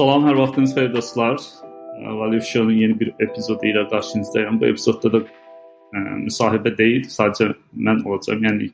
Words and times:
Salam, 0.00 0.22
hər 0.24 0.38
vaxtınız 0.38 0.70
xeyir 0.72 0.92
dostlar. 0.94 1.42
Valiv 2.18 2.40
Show'un 2.40 2.72
yeni 2.72 2.94
bir 3.00 3.08
epizodu 3.20 3.66
ilə 3.68 3.82
qarşınızdayım. 3.90 4.60
Bu 4.60 4.64
epizodda 4.70 5.10
da 5.12 5.18
ə, 5.20 6.04
müsahibə 6.22 6.70
deyil, 6.78 7.02
sadəcə 7.12 7.50
mən 7.88 8.00
olacağam. 8.08 8.46
Yəni 8.48 8.68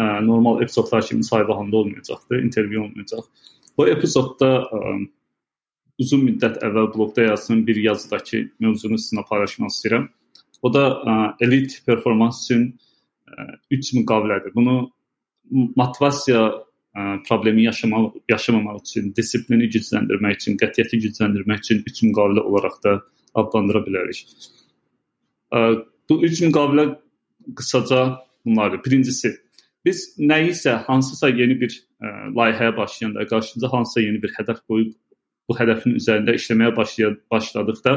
ə, 0.00 0.06
normal 0.24 0.62
epizodlar 0.64 1.04
kimi 1.04 1.20
müsahibə 1.20 1.58
halında 1.58 1.76
olmayacaqdı, 1.82 2.38
intervyu 2.46 2.86
olmayacaq. 2.86 3.28
Bu 3.76 3.86
epizodda 3.92 4.50
ə, 4.78 4.94
uzun 6.06 6.24
müddət 6.30 6.56
əvvəl 6.70 6.88
blogda 6.96 7.28
yazdığım 7.28 7.60
bir 7.68 7.82
yazıdakı 7.84 8.42
mövzunu 8.64 8.96
sizinlə 9.02 9.26
paylaşmaq 9.28 9.76
istəyirəm. 9.76 10.08
O 10.62 10.72
da 10.72 10.86
ə, 10.88 11.18
elit 11.44 11.82
performans 11.84 12.40
üçün 12.48 12.64
3 13.68 13.92
müqavilədir. 14.00 14.56
Bunu 14.56 14.86
motivasiya 15.76 16.48
problemi 17.28 17.64
yaşamaq 17.64 18.16
yaşamamaq 18.28 18.80
üçün, 18.82 19.12
disiplini 19.16 19.68
gücləndirmək 19.70 20.40
üçün, 20.40 20.56
qətiyyəti 20.58 21.02
gücləndirmək 21.04 21.62
üçün 21.64 21.84
3 21.86 22.02
müqavilə 22.08 22.42
olaraq 22.42 22.80
da 22.84 22.96
adlandıra 23.34 23.84
bilərik. 23.86 24.24
Bu 26.10 26.18
3 26.26 26.42
müqavilə 26.48 26.88
qısaca 27.56 28.00
bunlardır. 28.44 28.82
Birincisi, 28.86 29.36
biz 29.84 30.02
nəyisə, 30.18 30.80
hansısa 30.88 31.28
yeni 31.28 31.60
bir 31.60 31.78
layihəyə 32.36 32.76
başlayanda, 32.76 33.26
qarşımıza 33.26 33.72
hansısa 33.72 34.00
yeni 34.00 34.22
bir 34.22 34.34
hədəf 34.38 34.64
qoyub 34.66 34.94
bu 35.48 35.56
hədəfin 35.58 35.96
üzərində 35.98 36.34
işləməyə 36.38 36.74
başladıqda 37.30 37.96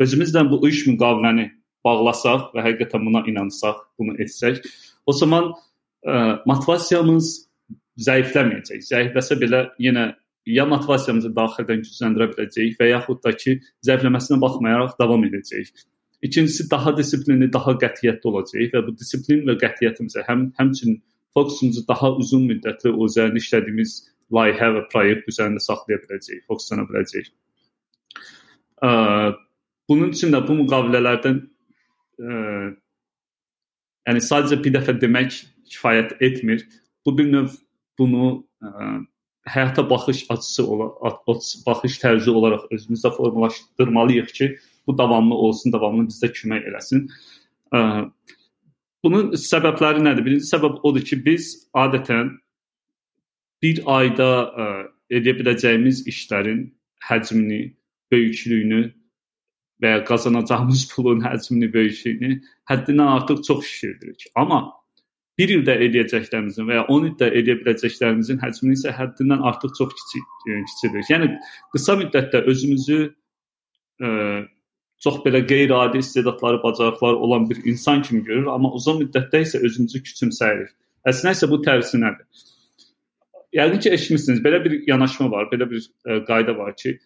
özümüzlə 0.00 0.44
bu 0.50 0.60
iş 0.68 0.86
müqaviləni 0.90 1.48
bağlasaq 1.84 2.50
və 2.54 2.64
həqiqətən 2.66 3.06
buna 3.06 3.22
inansaq, 3.30 3.78
bunu 3.98 4.16
etsək, 4.20 4.60
o 5.08 5.12
zaman 5.16 5.52
ə, 6.04 6.40
motivasiyamız 6.46 7.30
zəifləməyəcək. 7.98 8.82
Zəifləsə 8.86 9.38
belə 9.40 9.64
yenə 9.82 10.10
ya 10.48 10.64
motivasiyamızı 10.68 11.30
daxildən 11.36 11.82
gücləndirə 11.84 12.28
biləcəyik 12.32 12.78
və 12.80 12.90
yaxud 12.94 13.20
da 13.24 13.32
ki, 13.36 13.58
zəifləməsinə 13.86 14.40
baxmayaraq 14.42 14.96
davam 15.00 15.24
edəcəyik. 15.28 15.84
İkincisi 16.22 16.70
daha 16.70 16.92
dissiplinli, 16.96 17.48
daha 17.52 17.76
qətiyyətli 17.80 18.28
olacağıq 18.32 18.74
və 18.76 18.82
bu 18.86 18.96
disiplin 18.96 19.44
və 19.48 19.56
qətiyyətimizə 19.60 20.26
həm 20.28 20.50
həmçinin 20.58 20.98
fokusumuzu 21.34 21.86
daha 21.88 22.12
uzun 22.20 22.48
müddətli 22.50 22.92
o 22.92 23.06
üzərində 23.08 23.40
işlədiyimiz 23.40 23.94
layihə 24.34 24.72
və 24.76 24.82
proyekt 24.92 25.30
üzərində 25.30 25.62
saxlaya 25.64 26.00
biləcəyik, 26.02 26.44
fokuslana 26.48 26.84
biləcəyik. 26.90 27.30
Bunun 29.90 30.12
üçün 30.14 30.34
də 30.34 30.42
bu 30.46 30.56
müqavilələrdən 30.60 31.40
ə, 31.40 32.34
yəni 34.08 34.22
sadəcə 34.26 34.60
bir 34.64 34.76
dəfə 34.76 34.94
demək 35.00 35.40
kifayət 35.72 36.16
etmir. 36.20 36.62
Bu 37.06 37.16
bir 37.18 37.26
növ 37.32 37.56
bunu 38.00 38.30
ə, 38.64 39.00
həyata 39.48 39.84
baxış 39.90 40.24
açısı 40.32 40.66
olaraq, 40.66 41.20
baxış 41.66 41.98
tərzi 42.02 42.30
olaraq 42.30 42.66
özümüzdə 42.74 43.12
formalaşdırmalıyıq 43.16 44.32
ki, 44.36 44.50
bu 44.86 44.98
davamlı 44.98 45.34
olsun, 45.34 45.72
davamlı 45.72 46.08
bizə 46.10 46.32
kömək 46.34 46.68
eləsin. 46.70 47.06
Ə, 47.72 47.80
bunun 49.04 49.34
səbəbləri 49.38 50.04
nədir? 50.04 50.26
Birinci 50.26 50.48
səbəb 50.50 50.80
odur 50.82 51.04
ki, 51.06 51.20
biz 51.24 51.52
adətən 51.76 52.34
bir 53.62 53.82
ayda 53.86 54.30
ə, 54.48 54.70
edə 55.20 55.36
biləcəyimiz 55.38 56.06
işlərin 56.10 56.64
həcmini, 57.08 57.62
böyüklüyünü 58.12 58.82
və 59.82 59.94
ya 59.94 60.02
qazanacağımız 60.04 60.88
pulun 60.92 61.24
həcmini, 61.24 61.72
böyüklüyünü 61.72 62.40
həddindən 62.70 63.16
artıq 63.16 63.42
çox 63.46 63.64
şişirdirik. 63.66 64.26
Amma 64.34 64.79
bir 65.40 65.52
ildə 65.56 65.76
edəcəklərimizin 65.86 66.68
və 66.68 66.78
ya 66.80 66.84
10 66.92 67.08
ildə 67.10 67.30
edə 67.40 67.56
biləcəklərimizin 67.62 68.40
həcmini 68.42 68.76
isə 68.76 68.92
həddindən 68.96 69.44
artıq 69.50 69.72
çox 69.78 69.94
kiçik 69.96 70.26
kiçildir. 70.44 71.06
Yəni 71.08 71.30
qısa 71.72 71.96
müddətdə 72.02 72.42
özümüzü 72.52 72.98
ə, 74.04 74.10
çox 75.00 75.20
belə 75.24 75.40
qeyri-adi 75.48 75.98
istedadları, 76.04 76.62
bacarıqları 76.62 77.16
olan 77.16 77.50
bir 77.50 77.64
insan 77.64 78.02
kimi 78.02 78.24
görür, 78.24 78.46
amma 78.52 78.72
uzun 78.76 79.00
müddətdə 79.02 79.42
isə 79.46 79.62
özümüzü 79.64 80.02
küçümsəyirik. 80.08 80.74
Əslində 81.08 81.32
isə 81.38 81.48
bu 81.48 81.60
tərsinədir. 81.64 82.46
Yəqin 83.56 83.80
ki, 83.82 83.92
eşitmisiniz, 83.96 84.42
belə 84.44 84.60
bir 84.64 84.76
yanaşma 84.86 85.30
var, 85.30 85.48
belə 85.52 85.66
bir 85.70 85.80
ə, 85.80 85.86
e, 86.04 86.18
qayda 86.28 86.54
var 86.58 86.76
ki, 86.78 86.98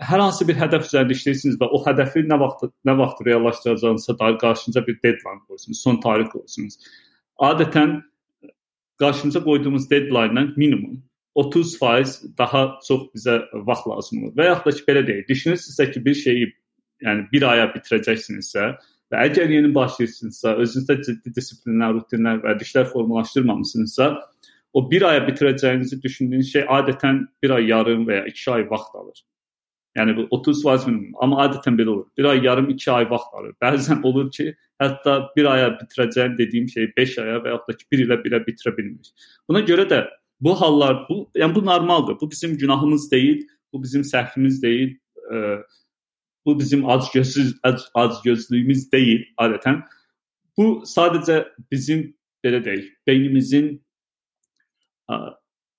hər 0.00 0.22
hansı 0.24 0.48
bir 0.48 0.56
hədəf 0.56 0.88
üzərində 0.88 1.14
işləyirsiniz 1.14 1.58
və 1.60 1.68
o 1.68 1.82
hədəfi 1.84 2.24
nə 2.26 2.38
vaxt 2.40 2.72
nə 2.88 2.96
vaxt 2.98 3.20
reallaşdıracağınıza 3.28 4.18
dair 4.18 4.38
qarşınıza 4.40 4.86
bir 4.86 4.96
deadline 5.04 5.42
qoyursunuz, 5.46 5.82
son 5.82 6.00
tarix 6.00 6.32
qoyursunuz. 6.32 6.78
Adətən 7.40 8.00
qarşımıza 9.00 9.42
qoyduğumuz 9.44 9.90
deadline-dan 9.90 10.52
minimum 10.56 11.02
30% 11.36 12.38
daha 12.38 12.78
çox 12.88 13.08
bizə 13.14 13.38
vaxt 13.54 13.88
lazım 13.88 14.24
olur. 14.24 14.34
Və 14.36 14.50
yaxud 14.50 14.66
da 14.66 14.74
ki, 14.76 14.84
belə 14.88 15.04
deyək, 15.06 15.28
düşünürsinüzsə 15.28 15.88
ki, 15.92 16.04
bir 16.04 16.14
şeyi 16.14 16.50
yəni 17.02 17.26
bir 17.32 17.46
aya 17.48 17.70
bitirəcəksinizsə 17.72 18.66
və 19.12 19.24
əgər 19.28 19.50
yeni 19.52 19.72
başlayırsınızsa, 19.74 20.54
özünüzdə 20.64 20.98
ciddi 21.06 21.32
disiplinlər, 21.36 21.96
rutinlər 21.98 22.42
və 22.44 22.54
dişlər 22.60 22.86
formalaşdırmamısınızsa, 22.92 24.12
o 24.72 24.84
bir 24.90 25.02
aya 25.08 25.24
bitirəcəyinizi 25.26 26.02
düşündüyünüz 26.02 26.52
şey 26.52 26.68
adətən 26.68 27.26
bir 27.42 27.56
ay 27.58 27.68
yarım 27.72 28.06
və 28.08 28.22
ya 28.22 28.24
2 28.28 28.50
ay 28.50 28.70
vaxt 28.70 28.94
alır. 28.96 29.24
Yəni 29.96 30.14
bu 30.16 30.22
30% 30.38 30.86
minimum, 30.88 31.16
amma 31.20 31.42
adətən 31.44 31.76
belə 31.76 31.92
olur. 31.92 32.06
1 32.16 32.24
ay 32.30 32.44
yarım, 32.46 32.68
2 32.72 32.90
ay 32.92 33.10
vaxt 33.10 33.34
alır. 33.36 33.52
Bəzən 33.62 34.02
olur 34.08 34.30
ki, 34.32 34.54
hətta 34.80 35.18
1 35.36 35.50
aya 35.52 35.68
bitirəcəyim 35.80 36.38
dediyim 36.38 36.68
şeyi 36.68 36.92
5 36.96 37.18
aya 37.24 37.42
və 37.44 37.54
yaxud 37.54 37.72
da 37.72 37.76
ki 37.76 37.86
1 37.98 38.04
ilə 38.06 38.18
belə 38.24 38.40
bitirə 38.46 38.76
bilmirik. 38.78 39.12
Buna 39.48 39.60
görə 39.68 39.84
də 39.90 40.00
bu 40.40 40.56
hallar 40.60 41.04
bu 41.08 41.18
yəni 41.36 41.54
bu 41.54 41.64
normaldır. 41.66 42.16
Bu 42.20 42.30
bizim 42.30 42.56
günahımız 42.58 43.10
deyil, 43.12 43.46
bu 43.72 43.82
bizim 43.82 44.02
səhvimiz 44.02 44.62
deyil. 44.62 44.96
E, 45.32 45.36
bu 46.46 46.58
bizim 46.58 46.88
acgözsüz 46.88 47.54
acgözlüyümüz 47.94 48.92
deyil 48.92 49.22
adətən. 49.38 49.82
Bu 50.58 50.82
sadəcə 50.88 51.44
bizim 51.70 52.08
belə 52.44 52.58
deyək, 52.64 52.88
beynimizin 53.06 53.76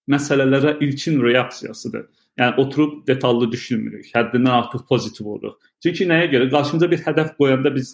məsələlərə 0.10 0.78
ilkin 0.84 1.22
reaksiyasıdır. 1.24 2.06
Yəni 2.40 2.62
oturub 2.62 2.94
detallı 3.08 3.52
düşünmürük. 3.52 4.08
Həddindən 4.16 4.50
artıq 4.50 4.88
pozitiv 4.90 5.28
oluruq. 5.36 5.58
Çünki 5.84 6.08
nəyə 6.10 6.32
görə? 6.32 6.50
Qarşımıza 6.50 6.90
bir 6.92 7.04
hədəf 7.06 7.36
qoyanda 7.38 7.74
biz 7.76 7.94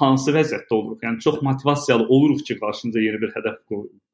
hansı 0.00 0.32
vəziyyətdə 0.32 0.72
oluruq? 0.78 1.02
Yəni 1.04 1.20
çox 1.20 1.42
motivasiyalı 1.44 2.06
oluruq 2.08 2.44
ki, 2.48 2.56
qarşımıza 2.62 3.04
yeni 3.04 3.20
bir 3.20 3.34
hədəf 3.36 3.58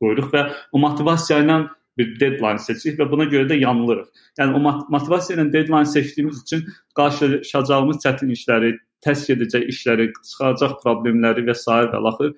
qoyuruq 0.02 0.32
və 0.34 0.44
o 0.72 0.82
motivasiya 0.82 1.38
ilə 1.44 1.60
bir 1.98 2.12
deadline 2.18 2.62
seçirik 2.62 2.98
və 2.98 3.06
buna 3.10 3.28
görə 3.30 3.46
də 3.52 3.60
yanılırıq. 3.62 4.10
Yəni 4.40 4.58
o 4.58 4.74
motivasiya 4.96 5.38
ilə 5.38 5.46
deadline 5.52 5.86
seçdiyimiz 5.86 6.42
üçün 6.42 6.66
qarşılaşacağımız 6.98 8.02
çətin 8.04 8.34
işləri, 8.34 8.74
təsdiq 9.06 9.38
edəcək 9.38 9.70
işləri, 9.70 10.10
çıxaracaq 10.18 10.78
problemləri 10.82 11.46
və 11.46 11.54
s. 11.54 11.66
və 11.94 12.02
laxır 12.08 12.34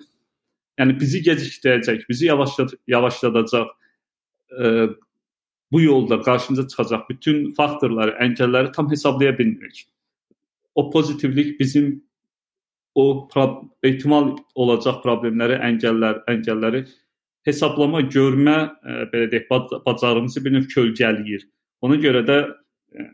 yəni 0.81 0.97
bizi 0.99 1.21
gecikdirəcək, 1.25 2.05
bizi 2.09 2.27
yavaşlad 2.29 2.73
yavaşladacaq 2.89 3.69
ə, 4.51 4.71
bu 5.71 5.81
yolda 5.81 6.21
qarşımıza 6.21 6.67
çıxacaq 6.67 7.09
bütün 7.09 7.51
faktorları, 7.57 8.15
əngəlləri 8.25 8.71
tam 8.75 8.91
hesablaya 8.91 9.37
bilmirik. 9.37 9.87
O 10.75 10.89
pozitivlik 10.91 11.59
bizim 11.59 12.03
o 12.95 13.29
ehtimal 13.83 14.35
olacaq 14.55 14.99
problemləri, 15.03 15.59
əngəllər, 15.69 16.23
əngəlləri 16.31 16.83
hesablama, 17.47 18.03
görmə, 18.11 18.57
ə, 18.83 18.97
belə 19.13 19.29
deyək, 19.31 19.47
bacarığımızı 19.85 20.43
bir 20.45 20.55
növ 20.57 20.67
kölgələyir. 20.75 21.47
Ona 21.81 21.97
görə 22.03 22.21
də 22.27 22.37
ə, 22.45 23.07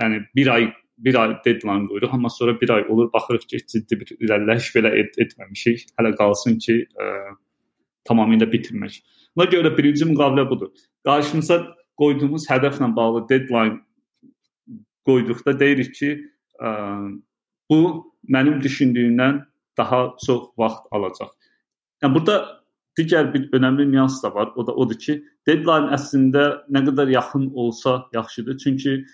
yəni 0.00 0.24
bir 0.36 0.50
ay 0.54 0.72
bir 1.04 1.16
ay 1.18 1.32
deadline 1.44 1.88
qoyuruq, 1.90 2.12
amma 2.14 2.30
sonra 2.30 2.54
bir 2.60 2.70
ay 2.70 2.84
olur 2.88 3.08
baxırıq 3.12 3.48
ki, 3.50 3.58
ciddi 3.72 3.98
bir 4.00 4.12
irəliləyiş 4.14 4.68
belə 4.76 4.92
et 5.00 5.16
etməmişik. 5.18 5.88
Hələ 5.98 6.14
qalsın 6.20 6.60
ki, 6.62 6.76
ə, 6.94 7.08
tamamilə 8.08 8.46
bitirmək. 8.52 9.00
Buna 9.34 9.48
görə 9.50 9.72
birinci 9.76 10.06
müqavilə 10.06 10.46
budur. 10.50 10.70
Qarşımıza 11.04 11.58
qoyduğumuz 12.00 12.48
hədəflə 12.50 12.90
bağlı 12.96 13.24
deadline 13.28 13.80
qoyduqda 15.06 15.54
deyirik 15.60 15.94
ki, 15.94 16.10
ə, 16.60 16.70
bu 17.70 17.80
mənim 18.28 18.60
düşündüyümdən 18.62 19.42
daha 19.78 20.14
çox 20.26 20.52
vaxt 20.58 20.86
alacaq. 20.90 21.32
Yəni 22.02 22.16
burada 22.16 22.38
digər 22.98 23.30
bir 23.34 23.48
önəmli 23.56 23.88
nyans 23.90 24.22
da 24.22 24.34
var. 24.34 24.52
O 24.56 24.66
da 24.66 24.72
odur 24.72 24.98
ki, 25.00 25.18
deadline 25.48 25.92
əslində 25.96 26.46
nə 26.70 26.84
qədər 26.88 27.12
yaxın 27.14 27.50
olsa 27.54 28.04
yaxşıdır. 28.14 28.58
Çünki 28.58 29.04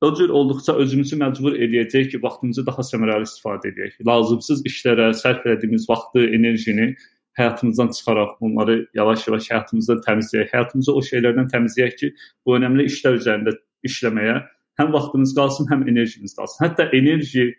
o 0.00 0.14
cür 0.14 0.28
olduqca 0.28 0.74
özümüzü 0.82 1.18
məcbur 1.20 1.56
edəcək 1.66 2.10
ki, 2.12 2.22
vaxtımızı 2.22 2.66
daha 2.66 2.84
səmərəli 2.84 3.28
istifadə 3.28 3.70
edək. 3.72 4.00
Lazımsız 4.06 4.64
işlərə 4.68 5.12
sərf 5.16 5.46
etdiyimiz 5.46 5.88
vaxtı, 5.88 6.26
enerjini 6.38 6.94
həyatımızdan 7.36 7.92
çıxaraq 7.96 8.40
bunları 8.40 8.76
yavaş-yavaş 8.94 9.50
həyatımızdan 9.50 10.02
təmizləyək. 10.06 10.48
Həyatımızı 10.54 10.92
o 10.92 11.02
şeylərdən 11.10 11.50
təmizləyək 11.52 11.96
ki, 12.00 12.12
bu 12.46 12.56
önəmli 12.56 12.88
işlər 12.90 13.18
üzərində 13.20 13.56
işləməyə 13.86 14.40
həm 14.80 14.92
vaxtımız 14.92 15.34
qalsın, 15.36 15.68
həm 15.70 15.86
enerjimiz 15.90 16.36
qalsın. 16.36 16.64
Hətta 16.64 16.88
enerji 16.96 17.54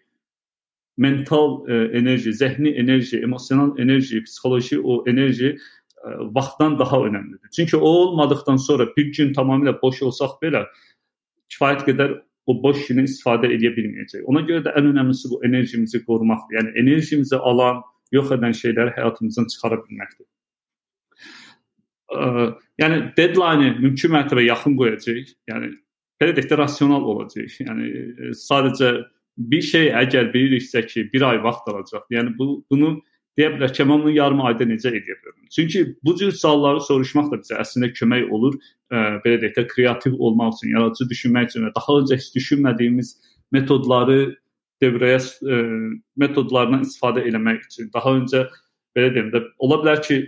mental 0.97 1.59
e, 1.69 1.81
enerji, 1.97 2.33
zəhni 2.33 2.73
enerji, 2.81 3.21
emosional 3.23 3.75
enerji, 3.79 4.23
psixoloji 4.23 4.79
o 4.79 5.03
enerji 5.09 5.53
e, 5.53 5.57
vaxtdan 6.37 6.79
daha 6.79 6.97
önəmlidir. 7.09 7.49
Çünki 7.55 7.77
o 7.77 7.89
olmadıkdan 7.89 8.57
sonra 8.57 8.87
bir 8.97 9.11
gün 9.13 9.33
tamamilə 9.33 9.81
boş 9.81 10.01
olsaq 10.09 10.39
belə 10.41 10.65
kifayət 11.53 11.85
qədər 11.89 12.17
o 12.47 12.55
boş 12.63 12.81
işini 12.81 13.05
istifadə 13.05 13.49
edə 13.51 13.73
bilməyəcək. 13.75 14.25
Ona 14.25 14.41
görə 14.47 14.65
də 14.67 14.73
ən 14.79 14.89
önəmlisi 14.93 15.29
bu 15.31 15.41
enerjimizi 15.45 16.03
qorumaqdır. 16.05 16.57
Yəni 16.59 16.73
enerjimizi 16.81 17.35
alan, 17.35 17.83
yox 18.15 18.31
edən 18.37 18.55
şeyləri 18.55 18.95
həyatımızdan 18.97 19.49
çıxara 19.53 19.79
bilməkdir. 19.83 20.27
Ə, 22.13 22.47
yəni 22.81 23.01
deadline-ı 23.17 23.75
mümkün 23.81 24.15
mərtəbə 24.15 24.47
yaxın 24.47 24.77
qoyacağıq. 24.79 25.35
Yəni 25.51 25.73
belə 26.21 26.37
deyək 26.37 26.49
də 26.51 26.61
rasional 26.61 27.03
olacaq. 27.13 27.59
Yəni 27.65 28.33
sadəcə 28.39 28.93
bir 29.37 29.61
şey 29.61 29.91
əgər 30.01 30.31
biliriksə 30.33 30.85
ki, 30.87 31.09
bir 31.13 31.27
ay 31.29 31.43
vaxt 31.43 31.69
alacaq. 31.71 32.07
Yəni 32.13 32.33
bu 32.39 32.49
bunu 32.71 32.95
deyə 33.37 33.51
bilər 33.53 33.73
ki, 33.75 33.85
mən 33.85 34.01
bunu 34.03 34.15
yarım 34.15 34.41
ayda 34.49 34.65
necə 34.65 34.89
edə 34.89 35.13
bilərəm? 35.13 35.45
Çünki 35.53 35.83
bu 36.05 36.15
cür 36.17 36.31
sualları 36.33 36.81
soruşmaq 36.87 37.29
da 37.33 37.41
bizə 37.43 37.59
əslində 37.61 37.91
kömək 37.93 38.31
olur, 38.33 38.57
ə, 38.89 39.03
belə 39.25 39.41
deyək 39.43 39.59
də 39.59 39.67
kreativ 39.75 40.17
olmaq 40.17 40.57
üçün, 40.57 40.73
yaradıcı 40.73 41.09
düşünmək 41.11 41.51
üçün 41.51 41.67
və 41.67 41.73
daha 41.75 41.99
öncə 42.01 42.17
heç 42.17 42.31
düşünmədiyimiz 42.33 43.13
metodları 43.53 44.19
devrəyə 44.83 45.19
ə, 45.19 45.59
metodlarından 46.19 46.85
istifadə 46.87 47.25
etmək 47.29 47.67
üçün. 47.67 47.91
Daha 47.93 48.15
öncə 48.19 48.47
belə 48.97 49.13
deyim 49.15 49.31
də 49.33 49.43
ola 49.63 49.79
bilər 49.83 50.01
ki, 50.05 50.21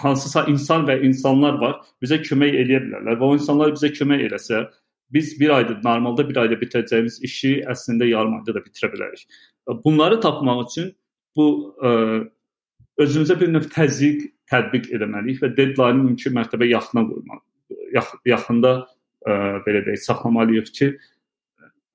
hansısa 0.00 0.46
insan 0.50 0.86
və 0.88 0.98
insanlar 1.06 1.60
var, 1.60 1.78
bizə 2.02 2.18
kömək 2.22 2.56
edə 2.64 2.80
bilərlər 2.86 3.20
və 3.20 3.28
o 3.28 3.36
insanlar 3.38 3.74
bizə 3.76 3.92
kömək 3.94 4.26
eləsə, 4.28 4.64
biz 5.14 5.34
bir 5.40 5.52
ayda 5.54 5.76
normalda 5.84 6.26
bir 6.28 6.40
ayda 6.42 6.58
bitirəcəyimiz 6.58 7.20
işi 7.22 7.56
əslində 7.70 8.08
yarım 8.08 8.40
ayda 8.40 8.56
da 8.56 8.62
bitirə 8.64 8.90
bilərik. 8.94 9.26
Bunları 9.84 10.18
tapmaq 10.20 10.64
üçün 10.66 10.90
bu 11.36 11.46
ə, 11.78 11.92
özümüzə 13.04 13.36
bir 13.40 13.52
növ 13.52 13.68
təzyiq 13.74 14.26
tətbiq 14.50 14.90
etməliyik 14.96 15.40
və 15.42 15.52
deadline-ı 15.56 16.08
mümkün 16.10 16.34
mərtəbə 16.36 16.68
yaxına 16.72 17.04
qoymalıyıq. 17.08 17.50
Yax 17.94 18.10
yaxında 18.26 18.72
ə, 18.82 19.36
belə 19.66 19.84
deyək, 19.86 20.02
saxlamalıyıq 20.04 20.72
ki, 20.78 20.90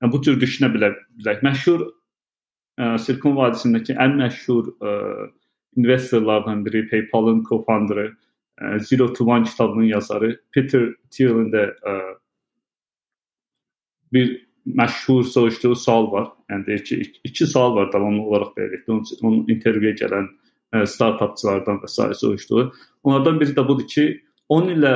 ə, 0.00 0.10
bu 0.12 0.22
cür 0.24 0.40
düşünə 0.40 0.70
bilər, 0.74 0.96
bilək. 1.18 1.44
Məşhur 1.46 1.86
ə, 1.86 2.96
Silikon 3.04 3.36
vadisindəki 3.38 3.96
ən 4.00 4.16
məşhur 4.20 4.72
ə, 4.80 4.96
investorlardan 5.80 6.64
biri, 6.66 6.88
PayPal-ın 6.90 7.44
co-founderı, 7.48 8.10
Zero 8.78 9.12
to 9.12 9.24
One 9.24 9.44
kitabının 9.44 9.84
yazarı 9.84 10.40
Peter 10.52 10.88
Thiel'in 11.10 11.48
də 11.52 11.62
ə, 11.80 11.94
bir 14.12 14.34
məşhur 14.66 15.24
soruşduğu 15.24 15.74
sual 15.74 16.10
var. 16.12 16.26
Yəni 16.50 16.66
deyir 16.66 16.84
ki, 16.84 17.12
iki 17.24 17.46
sual 17.46 17.74
var 17.76 17.92
davamlı 17.92 18.22
olaraq 18.22 18.52
belə 18.58 18.82
onun, 18.88 19.04
onun 19.22 19.48
intervyuya 19.48 19.94
gələn 20.02 20.28
ə, 20.74 20.84
startapçılardan 20.86 21.80
və 21.84 21.88
s. 21.88 22.08
soruşduğu. 22.20 22.66
Onlardan 23.04 23.40
biri 23.40 23.56
də 23.56 23.64
budur 23.68 23.88
ki, 23.88 24.20
10 24.48 24.68
illə 24.74 24.94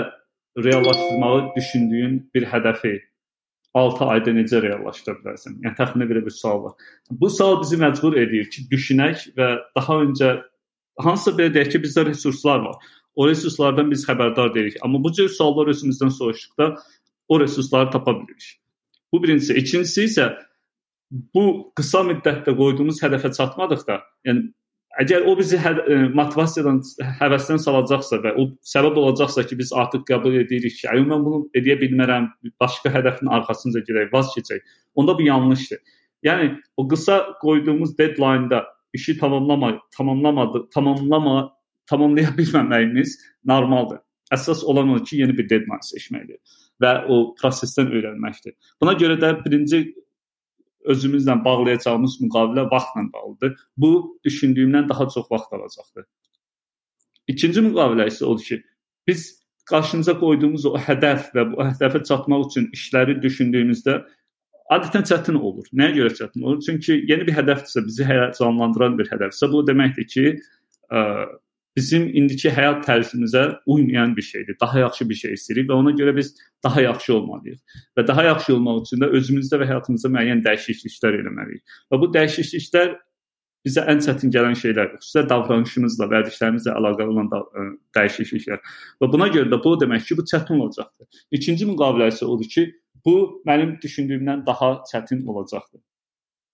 reallaşdırmağı 0.58 1.54
düşündüyün 1.56 2.30
bir 2.34 2.46
hədəfi 2.52 2.98
6 3.74 4.04
ayda 4.14 4.34
necə 4.36 4.60
reallaşdıra 4.62 5.18
bilərsən? 5.20 5.58
Yəni 5.64 5.76
təxminən 5.78 6.10
belə 6.10 6.24
bir 6.26 6.34
sual 6.34 6.62
var. 6.64 6.74
Bu 7.10 7.30
sual 7.30 7.60
bizi 7.62 7.78
məcbur 7.80 8.16
edir 8.20 8.50
ki, 8.50 8.66
düşünək 8.70 9.28
və 9.38 9.48
daha 9.76 10.00
öncə 10.06 10.34
hansısa 11.02 11.34
belə 11.38 11.54
deyək 11.56 11.72
ki, 11.74 11.82
bizdə 11.86 12.06
resurslar 12.06 12.62
var. 12.66 12.78
O 13.14 13.28
resurslardan 13.28 13.90
biz 13.90 14.06
xəbərdar 14.06 14.54
deyilik. 14.54 14.78
Amma 14.82 15.02
bu 15.02 15.12
cür 15.14 15.28
suallar 15.28 15.70
özümüzdən 15.74 16.10
soruşduqda 16.14 16.74
o 17.28 17.40
resursları 17.40 17.90
tapa 17.90 18.14
bilirik. 18.20 18.60
Bu 19.12 19.22
birincisi. 19.22 19.54
İkincisi 19.58 20.06
isə 20.08 20.32
bu 21.34 21.72
qısa 21.78 22.02
müddətdə 22.08 22.54
qoyduğumuz 22.58 23.02
hədəfə 23.02 23.30
çatmadıqda, 23.36 24.00
yəni 24.26 24.48
əgər 25.02 25.26
o 25.28 25.34
bizi 25.38 25.58
hə, 25.60 25.72
motivasiyadan, 26.16 26.80
həvəsdən 27.20 27.60
salacaqsa 27.62 28.20
və 28.24 28.34
o 28.40 28.46
səbəb 28.66 28.98
olacaqsa 29.02 29.44
ki, 29.48 29.58
biz 29.58 29.72
artıq 29.72 30.04
qəbul 30.10 30.38
edirik 30.42 30.76
ki, 30.78 30.88
mən 31.08 31.24
bunu 31.24 31.42
edə 31.56 31.76
bilmərəm, 31.80 32.30
başqa 32.60 32.92
hədəfin 32.94 33.30
arxasınca 33.38 33.84
gedək, 33.86 34.12
vaz 34.12 34.32
keçək. 34.36 34.62
Onda 34.94 35.16
bu 35.18 35.26
yanlışdır. 35.28 35.82
Yəni 36.24 36.54
o 36.76 36.86
qısa 36.88 37.20
qoyduğumuz 37.42 37.98
deadline-da 37.98 38.64
işi 38.94 39.18
tamamlama, 39.18 39.78
tamamlamadı, 39.96 40.68
tamamlama, 40.74 41.52
tamamlaya 41.86 42.32
bilməməyimiz 42.38 43.18
normaldır. 43.44 44.00
Əsas 44.32 44.64
olan 44.64 44.94
o 44.94 45.02
ki, 45.02 45.20
yeni 45.22 45.36
bir 45.36 45.48
deadline 45.48 45.84
seçməkdir 45.84 46.40
və 46.82 46.94
o 47.12 47.34
prosesdən 47.38 47.92
öyrənməkdir. 47.94 48.54
Buna 48.82 48.96
görə 48.98 49.18
də 49.20 49.34
birinci 49.44 49.84
özümüzlə 50.84 51.36
bağlayacağımız 51.44 52.18
müqavilə 52.20 52.66
vaxtla 52.70 53.06
bağlıdır. 53.12 53.56
Bu 53.76 54.18
düşündüyümdən 54.24 54.88
daha 54.88 55.08
çox 55.08 55.30
vaxt 55.30 55.52
alacaqdır. 55.52 56.04
İkinci 57.28 57.60
müqavilə 57.60 58.08
isə 58.10 58.24
odur 58.24 58.44
ki, 58.44 58.62
biz 59.06 59.44
qarşımıza 59.70 60.18
qoyduğumuz 60.20 60.66
o 60.68 60.74
hədəf 60.88 61.30
və 61.36 61.46
bu 61.52 61.62
hədəfə 61.62 62.02
çatmaq 62.04 62.48
üçün 62.50 62.68
işləri 62.76 63.16
düşündüyümüzdə 63.22 64.02
adətən 64.72 65.06
çətin 65.08 65.38
olur. 65.40 65.68
Nəyə 65.72 65.96
görə 65.98 66.12
çətin 66.18 66.44
olur? 66.44 66.60
Çünki 66.66 67.00
yeni 67.08 67.26
bir 67.28 67.36
hədəfdirsə, 67.38 67.84
bizi 67.86 68.04
həyəcanlandıran 68.08 68.98
bir 68.98 69.08
hədəfsə, 69.12 69.48
bu 69.52 69.64
deməkdir 69.68 70.08
ki, 70.12 70.26
ə, 70.92 71.00
bizim 71.76 72.06
indiki 72.14 72.50
həyat 72.54 72.84
tərzimizə 72.86 73.44
uymayan 73.66 74.16
bir 74.16 74.22
şeydir. 74.22 74.56
Daha 74.60 74.78
yaxşı 74.78 75.08
bir 75.08 75.14
şey 75.14 75.32
istəyirik 75.38 75.70
və 75.70 75.78
ona 75.78 75.90
görə 75.98 76.14
biz 76.16 76.34
daha 76.64 76.80
yaxşı 76.80 77.14
olmalıyıq. 77.14 77.80
Və 77.98 78.06
daha 78.06 78.24
yaxşı 78.24 78.54
olmaq 78.54 78.84
üçün 78.84 79.02
də 79.02 79.08
özümüzdə 79.18 79.58
və 79.62 79.68
həyatımızda 79.72 80.10
müəyyən 80.14 80.44
dəyişikliklər 80.46 81.18
etməliyik. 81.22 81.74
Və 81.90 82.00
bu 82.02 82.10
dəyişikliklər 82.14 82.94
bizə 83.66 83.86
ən 83.90 84.02
çətin 84.04 84.30
gələn 84.34 84.54
şeylərdir. 84.60 85.00
Xüsusilə 85.02 85.24
davranışımızla, 85.32 86.08
vərdişlərimizlə 86.12 86.76
əlaqəli 86.78 87.14
olan 87.14 87.32
da, 87.32 87.40
ə, 87.42 87.66
dəyişikliklər. 87.96 88.62
Və 89.02 89.10
buna 89.10 89.28
görə 89.34 89.50
də 89.50 89.60
bu 89.64 89.74
demək 89.80 90.06
ki, 90.10 90.18
bu 90.20 90.26
çətin 90.30 90.60
olacaqdır. 90.60 91.24
İkinci 91.38 91.66
müqavilə 91.72 92.10
isə 92.12 92.28
odur 92.28 92.50
ki, 92.54 92.68
bu 93.04 93.16
mənim 93.48 93.74
düşündüyümdən 93.82 94.46
daha 94.46 94.70
çətin 94.92 95.24
olacaqdır. 95.26 95.80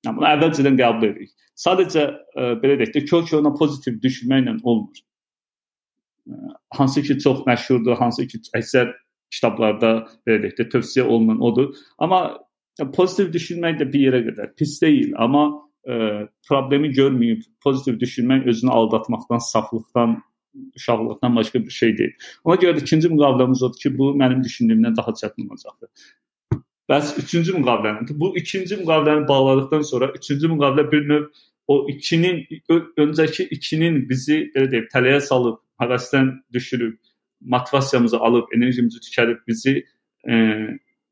Yəni 0.06 0.16
bunu 0.16 0.26
əvvəlcədən 0.30 0.78
qəbul 0.80 1.10
edirik. 1.10 1.34
Sadəcə 1.60 2.06
ə, 2.08 2.50
belə 2.62 2.78
deyək 2.80 2.94
də, 2.94 3.04
kör-körünə 3.10 3.52
pozitiv 3.58 3.98
düşünməklə 4.00 4.56
olmur 4.62 5.02
hansı 6.76 7.02
ki 7.02 7.18
çox 7.18 7.42
məşhurdur, 7.46 7.96
hansı 7.98 8.26
ki 8.26 8.42
əksər 8.56 8.92
kitablarda 9.34 9.92
belə 10.26 10.44
deyək 10.44 10.56
də 10.58 10.68
tövsiyə 10.74 11.06
olunan 11.06 11.42
odur. 11.44 11.74
Amma 11.98 12.38
pozitiv 12.96 13.32
düşünmək 13.34 13.80
də 13.80 13.88
bir 13.92 14.06
yerə 14.08 14.22
qədər 14.28 14.54
pis 14.58 14.78
deyil, 14.82 15.12
amma 15.18 15.44
ə, 15.50 15.92
e, 15.92 16.08
problemi 16.48 16.90
görməyib 16.96 17.44
pozitiv 17.64 18.00
düşünmək 18.00 18.48
özünü 18.50 18.72
aldatmaqdan, 18.78 19.42
saflıqdan, 19.50 20.16
uşaqlıqdan 20.76 21.36
başqa 21.36 21.62
bir 21.66 21.70
şey 21.70 21.98
deyil. 21.98 22.16
Ona 22.44 22.56
görə 22.62 22.78
də 22.78 22.82
ikinci 22.86 23.12
müqaviləmiz 23.12 23.62
odur 23.62 23.78
ki, 23.82 23.92
bu 23.98 24.10
mənim 24.22 24.42
düşündüyümdən 24.44 24.96
daha 24.96 25.14
çətin 25.22 25.48
olacaqdır. 25.48 25.90
Bəs 26.90 27.14
üçüncü 27.22 27.54
müqavilənin 27.60 28.18
bu 28.18 28.32
ikinci 28.36 28.80
müqaviləni 28.82 29.28
bağladıkdan 29.28 29.82
sonra 29.92 30.10
üçüncü 30.18 30.48
müqavilə 30.56 30.90
bir 30.92 31.08
növ 31.08 31.28
o 31.70 31.86
ikinin 31.88 32.40
öncəki 32.98 33.46
ikinin 33.56 34.00
bizi 34.08 34.40
belə 34.54 34.70
deyim 34.72 34.88
tələyə 34.94 35.20
salıb 35.22 35.60
həvəsdən 35.80 36.30
düşürüb, 36.52 36.98
motivasiyamızı 37.40 38.18
alıb, 38.18 38.52
enerjimizi 38.56 39.00
tükədib 39.06 39.40
bizi 39.48 39.76
e, 40.28 40.36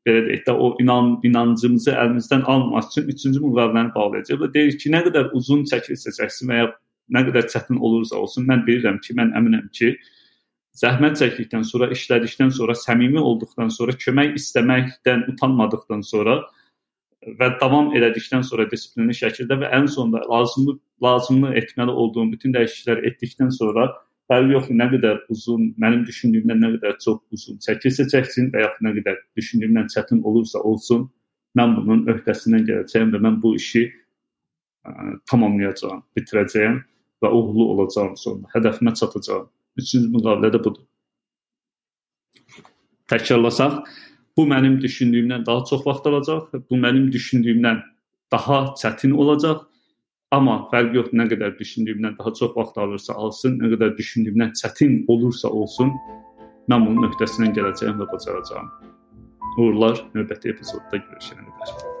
belə 0.07 0.21
deyək 0.27 0.45
də 0.47 0.55
o 0.55 0.69
inan 0.81 1.15
inancımızı 1.27 1.95
əlimizdən 2.03 2.45
almamaq 2.51 2.91
üçün 2.91 3.09
üçüncü 3.13 3.41
müqaviləni 3.45 3.95
bağlayacaq. 3.95 4.39
Və 4.43 4.53
deyir 4.53 4.77
ki, 4.81 4.93
nə 4.93 5.03
qədər 5.07 5.33
uzun 5.37 5.65
çəkilsə 5.71 6.15
çəksin 6.19 6.51
və 6.51 6.61
ya 6.61 6.69
nə 7.15 7.25
qədər 7.27 7.49
çətin 7.51 7.81
olursa 7.81 8.17
olsun, 8.21 8.47
mən 8.49 8.63
bilirəm 8.67 8.99
ki, 9.05 9.15
mən 9.17 9.33
əminəm 9.39 9.67
ki, 9.75 9.95
zəhmət 10.79 11.19
çəkdikdən 11.21 11.65
sonra, 11.67 11.89
işlədikdən 11.95 12.53
sonra, 12.55 12.75
səmimi 12.77 13.19
olduqdan 13.19 13.73
sonra, 13.73 13.97
kömək 14.05 14.37
istəməkdən 14.39 15.25
utanmadıqdan 15.33 16.05
sonra 16.05 16.39
və 17.39 17.49
davam 17.61 17.89
elədikdən 17.97 18.45
sonra 18.47 18.67
disiplinli 18.71 19.15
şəkildə 19.17 19.57
və 19.63 19.71
ən 19.75 19.89
sonunda 19.91 20.21
lazımlı 20.29 20.77
lazımlı 21.03 21.51
etməli 21.61 21.91
olduğum 22.03 22.31
bütün 22.31 22.53
dəyişiklikləri 22.55 23.09
etdikdən 23.09 23.51
sonra 23.55 23.89
fərqi 24.29 24.53
yoxdur 24.53 24.77
nə 24.77 24.87
qədər 24.93 25.21
uzun, 25.33 25.69
mənim 25.81 26.03
düşündüyümdən 26.07 26.59
nə 26.63 26.73
qədər 26.75 26.97
çox 27.03 27.21
uzun 27.33 27.57
çəkilsə 27.65 28.05
çəksin 28.11 28.51
və 28.53 28.65
yaxud 28.65 28.85
nə 28.85 28.93
qədər 28.99 29.17
düşündüyümdən 29.39 29.89
çətin 29.93 30.21
olursa 30.29 30.61
olsun, 30.69 31.07
mən 31.57 31.73
bunun 31.79 32.03
öhdəsindən 32.13 32.67
gələcəyəm 32.67 33.15
və 33.15 33.21
mən 33.25 33.39
bu 33.41 33.55
işi 33.57 33.87
ə, 33.89 34.91
tamamlayacağam, 35.31 36.03
bitirəcəyəm 36.17 36.77
və 37.23 37.31
uğurlu 37.35 37.65
olacağam 37.73 38.13
sonunda, 38.17 38.51
hədəfimə 38.53 38.93
çatacağam. 38.99 39.49
Üçüncü 39.79 40.11
müqavilə 40.13 40.53
də 40.53 40.61
budur. 40.63 40.85
Təkrarlasaq, 43.09 43.81
bu 44.37 44.45
mənim 44.47 44.77
düşündüyümdən 44.81 45.45
daha 45.47 45.65
çox 45.65 45.81
vaxt 45.87 46.05
alacaq, 46.07 46.53
bu 46.69 46.77
mənim 46.77 47.09
düşündüyümdən 47.11 47.81
daha 48.31 48.59
çətin 48.77 49.17
olacaq 49.17 49.65
Amma 50.35 50.59
fərqi 50.69 50.93
yoxdur, 50.93 51.17
nə 51.17 51.25
qədər 51.31 51.55
düşündüyümdən 51.57 52.17
daha 52.19 52.33
çox 52.37 52.51
vaxt 52.53 52.75
alırsa 52.77 53.15
alsın, 53.17 53.55
nə 53.63 53.71
qədər 53.71 53.95
düşündüyümdən 53.97 54.51
çətin 54.61 54.99
olursa 55.09 55.49
olsun, 55.49 55.89
mən 56.69 56.85
bunun 56.85 57.09
öhdəsindən 57.09 57.55
gələcəyəm 57.57 57.97
və 58.03 58.11
bacaracağam. 58.11 58.69
Uğurlar 59.57 60.03
növbəti 60.13 60.53
epizodda 60.53 61.01
görüşənə 61.01 61.47
qədər. 61.47 61.98